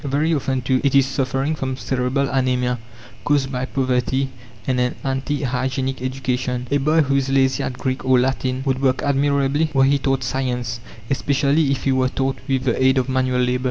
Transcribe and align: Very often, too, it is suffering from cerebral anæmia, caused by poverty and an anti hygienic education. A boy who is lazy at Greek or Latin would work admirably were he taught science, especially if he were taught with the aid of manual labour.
Very 0.03 0.33
often, 0.33 0.61
too, 0.63 0.81
it 0.83 0.95
is 0.95 1.05
suffering 1.05 1.53
from 1.53 1.77
cerebral 1.77 2.25
anæmia, 2.25 2.79
caused 3.23 3.51
by 3.51 3.65
poverty 3.65 4.31
and 4.65 4.79
an 4.79 4.95
anti 5.03 5.43
hygienic 5.43 6.01
education. 6.01 6.67
A 6.71 6.79
boy 6.79 7.01
who 7.01 7.17
is 7.17 7.29
lazy 7.29 7.61
at 7.61 7.73
Greek 7.77 8.03
or 8.03 8.19
Latin 8.19 8.63
would 8.65 8.81
work 8.81 9.03
admirably 9.03 9.69
were 9.75 9.83
he 9.83 9.99
taught 9.99 10.23
science, 10.23 10.79
especially 11.11 11.69
if 11.69 11.83
he 11.83 11.91
were 11.91 12.09
taught 12.09 12.39
with 12.47 12.63
the 12.63 12.83
aid 12.83 12.97
of 12.97 13.09
manual 13.09 13.41
labour. 13.41 13.59